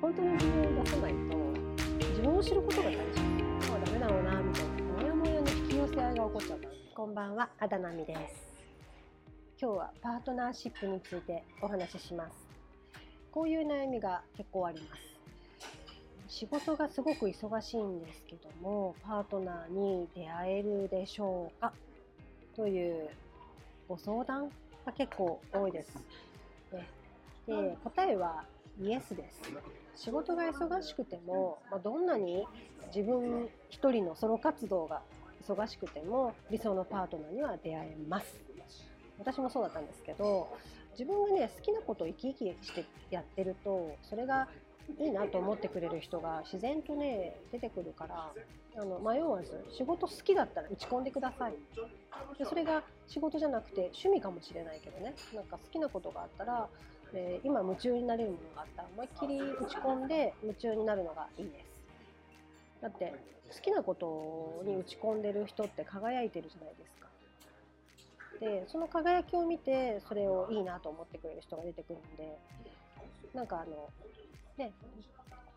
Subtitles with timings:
[0.00, 1.18] 本当の自分を出さないと
[2.08, 3.00] 自分を知ることが大事。
[3.20, 6.70] 今はダメだろうなみたいなモヤモヤの引き寄せ合いが起こっちゃうから。
[6.94, 8.54] こんばんはあだなみです。
[9.60, 12.30] 今日はパートナーシップについてお話しします。
[13.32, 15.02] こういう悩みが結構あります。
[16.28, 21.72] 仕事がすごく忙しいんですけどもパートナーに出会えるでしょうか？
[22.54, 23.08] という
[23.88, 24.48] ご相談
[24.86, 25.96] が結構多いです。
[26.72, 26.86] ね、
[27.48, 28.44] で答えは
[28.80, 29.40] イエスです。
[29.98, 32.46] 仕事が忙しくても、まあ、どんなに
[32.94, 35.02] 自分一人のソロ活動が
[35.46, 38.34] 忙しくても理想のパートナーには出会えます。
[39.18, 40.48] 私もそうだったんですけど
[40.98, 44.48] 自分がね好きなことを生き生きしてやってるとそれが
[44.98, 48.32] いいなと思ってくれる人が自然とね出てくるから
[48.76, 51.54] あの迷わず仕事好きだったら打ち込んでください。
[52.38, 55.14] でそれが仕事じゃなくて趣味かもしれないけどね。
[55.34, 56.68] なんか好きなことがあったら、
[57.12, 61.66] えー、今夢中になれるものがあったら思いっきり打ち込んで夢中になるのがいいです。
[62.80, 63.14] だって
[63.54, 67.08] 好きなことに打ち込んでる人って輝いてるじゃないですか。
[68.40, 72.38] でその輝きを見てそれをいいなと思ってくれる人が出てくるんで
[73.34, 73.90] なんかあの
[74.56, 74.72] ね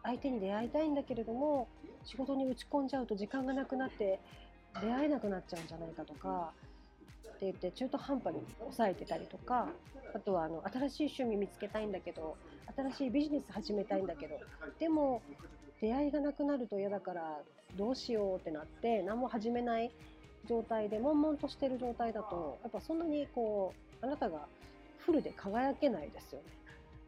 [0.03, 1.67] 相手に出会いたいんだけれども
[2.03, 4.19] 仕事に打ち込んじゃうと時間がなくなって
[4.81, 6.53] 出会えなくなっちゃうんじゃないかとか
[7.27, 9.67] って言って中途半端に抑えてたりとか
[10.13, 12.35] あとはあの新しい趣味見つけたいんだけど
[12.75, 14.39] 新しいビジネス始めたいんだけど
[14.79, 15.21] でも
[15.81, 17.39] 出会いがなくなると嫌だから
[17.77, 19.91] どうしようってなって何も始めない
[20.47, 24.47] 状態で悶々としてる状態だとやっぱそんなにこうあなたが
[24.99, 26.45] フルで輝けないですよね。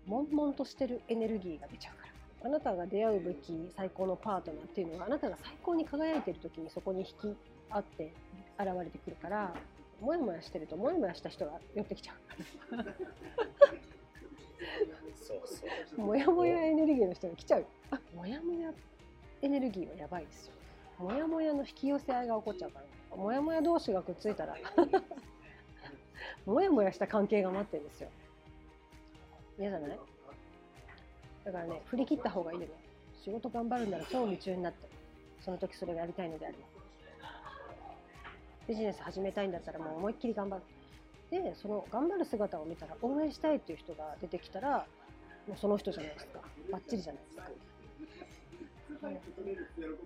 [0.08, 2.14] 悶々としてるエネルギーが出ちゃうから。
[2.46, 7.38] あなたが出会うべき最高のパートナーっていうのはあなたが最高に輝いてる時にそこに引き
[7.70, 8.12] 合って
[8.60, 9.54] 現れてくるから
[10.02, 12.18] モヤモヤしてるとモヤモヤした人が寄ってきちゃう。
[15.16, 15.66] そうそ
[15.98, 16.02] う。
[16.02, 17.66] モヤモヤエネルギーの人が来ちゃう。
[17.92, 18.74] あモヤモヤ
[19.42, 20.54] エネルギーはやばいですよ
[21.00, 22.86] モヤモヤの引き寄せ合いが起こっちゃうから
[23.18, 24.56] モヤモヤ同士がくっついたら。
[26.46, 28.10] モヤモヤした関係が待ってるんですよ。
[29.60, 30.00] 嫌じゃない？
[31.46, 32.74] だからね振り切った方がいいよね。
[33.24, 34.88] 仕事頑張るんなら超夢中になって。
[35.42, 36.64] その時それがやりたいのであれば。
[38.68, 40.64] ビジネス始めたいんだったらもう思いっきり頑張る。
[41.30, 44.86] でその頑張る姿を見たら応援したいっていう人が出てきたら
[45.48, 46.40] もうその人じゃないですか。
[46.72, 47.44] バッチリじゃないですか。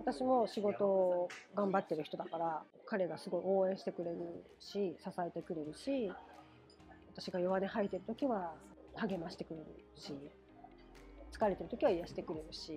[0.00, 6.10] 私も仕事を頑張ってる人だから彼がすごい応援してくれるし支えてくれるし
[7.14, 8.52] 私が弱音吐いてる時は
[8.96, 10.12] 励ましてくれるし
[11.32, 12.76] 疲れてる時は癒してくれるし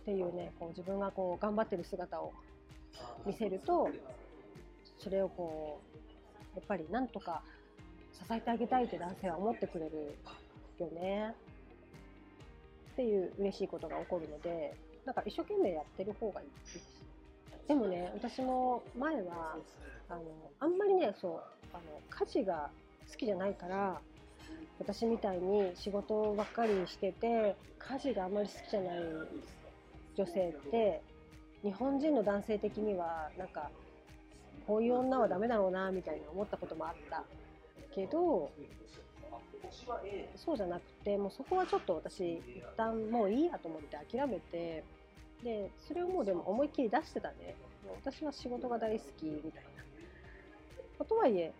[0.00, 2.32] っていうねこう自分がこう頑張ってる姿を
[3.26, 3.90] 見せると
[4.98, 5.80] それをこ
[6.54, 7.42] うやっぱりなんとか
[8.12, 10.16] 支えてあげたいって男性は思ってくれる
[10.78, 11.34] よね。
[12.92, 17.00] っていう嬉しいことが起こるのでなんか一生懸命やってる方がいいです
[17.68, 19.56] でもね私も前は
[20.08, 20.22] あの
[20.58, 21.32] あんまりねそう
[21.72, 22.70] あの家事が
[23.10, 24.00] 好きじゃないから
[24.78, 28.98] 私みたいに仕事ばっかりしてて家事があんまり好きじゃない
[30.16, 31.00] 女性って
[31.62, 33.70] 日本人の男性的にはなんか
[34.66, 37.24] こういう女はダメだろうなみたいに思ったこともあった
[37.94, 38.50] けど
[40.36, 44.84] そうじゃなくてもうそこはちょっと私一旦もういいやと思って諦めて
[45.42, 47.54] でそれをもうでも思いっきり出してたね。
[48.02, 49.64] 私は仕事が大好きみたい
[50.98, 51.04] な。
[51.04, 51.52] とはいえ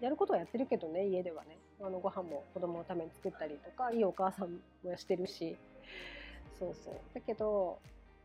[0.00, 1.56] やることはやってるけどね家ではね。
[1.82, 5.56] あのご飯も子供のために作ったりとかいいお母さんもやしてるし。
[6.58, 6.94] そうそう。
[7.14, 7.78] だけど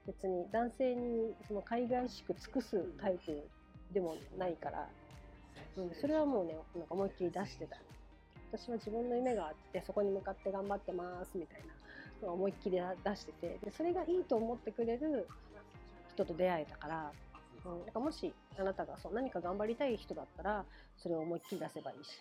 [0.05, 3.47] 別に男性にその海外しく尽くすタイプ
[3.91, 4.87] でもないから、
[5.77, 7.77] うん、それはもうねなんか思いっきり出してた。
[8.57, 11.61] 私は自分の夢があってそこに向かって頑張ってますみたい
[12.23, 15.27] な思いっきり出しててでそれがいいと思ってくれる
[16.13, 17.11] 人と出会えたから、
[17.65, 20.63] うん、なんかもしあなたがそう何か頑張りたい人だったら
[20.97, 22.11] それを思いっきり出せばいいし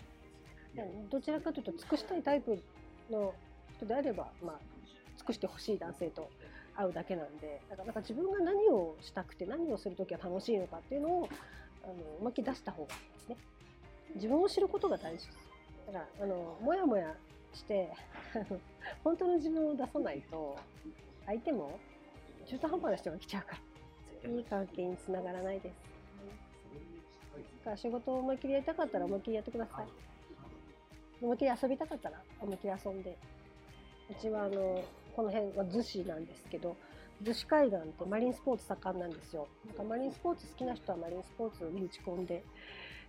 [1.09, 2.61] どちらかというと尽くしたいタイプ
[3.09, 3.33] の
[3.77, 4.59] 人であれば、まあ、
[5.17, 6.29] 尽くしてほしい男性と
[6.75, 11.29] 会うだけなんでだかなんか自分が何をしたくて何をする時は楽しいのかっていうのを
[11.85, 13.37] あの思いっきり出した方がいいですね。
[14.17, 15.54] 自分を知ることが大事です。
[15.87, 17.15] だからあのもやもや
[17.53, 17.93] して
[19.05, 20.57] 本当の自分を出さないと
[21.27, 21.79] 相手も
[22.47, 23.59] 中途半端な人が来ちゃうか
[24.25, 25.75] らいい関係につながらないです。
[27.61, 29.87] だから仕事を思いっきりやりたかったら思いっきりやってください。
[31.23, 33.17] 思いっきり遊びたかったら思いっきり遊んで
[34.11, 34.85] うちはあの
[35.17, 36.77] この辺は逗子なんですけど
[37.23, 42.43] 逗子海岸ってマリンスポーツ盛んなんですよなんかマリンスポーツ好きな人はマリンスポーツに打ち込んで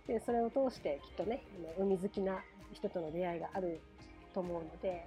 [0.06, 1.42] でそれを通してきっとね
[1.78, 2.38] 海好きな
[2.72, 3.80] 人との出会いがある
[4.34, 5.06] と思うので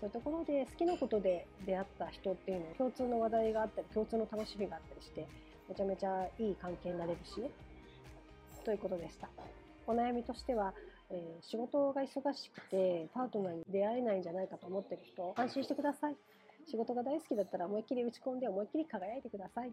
[0.00, 5.26] そういうところで好きなことで出会った人っていうのは共通の話題があったり共通の楽しみがあったりして
[5.68, 7.50] めちゃめちゃいい関係になれるしね
[8.64, 9.28] ということでした。
[9.86, 10.72] お悩みとしては、
[11.10, 16.16] えー、仕事が忙しくてパートナーに出会えないんじゃないかと思ってる人安心してください。
[16.66, 19.72] 仕事が大好きだったら思いっきり打ち込んで思いっきり輝いてください。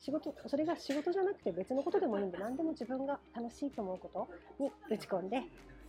[0.00, 4.10] 仕事それが仕事じゃなくて別のことでもいいんで何でも自分が楽しいと思うこ
[4.58, 5.42] とに打ち込んで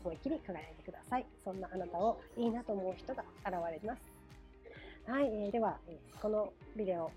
[0.04, 1.26] 思いっきり輝いてください。
[1.44, 4.02] そんなあなたをいいなと思う人が現れます。
[5.06, 7.12] はい、えー、では、え、このビデオ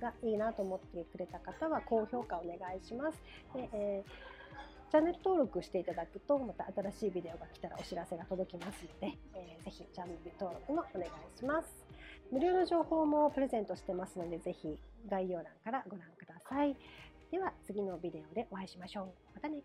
[0.00, 3.18] がいいなと思ってくれた方は高評価お願いします。
[3.54, 11.86] で、えー、チャンネル登録していただくとまた新しいビデオが来たらお知らせが届きますので、えー、ぜひチャンネル登録もお願いします。
[12.30, 14.76] 無料の情報もプレゼントしてますのでぜひ
[15.08, 16.76] 概要欄からご覧ください。
[17.30, 19.06] では次のビデオでお会いしましょう。
[19.34, 19.62] またね。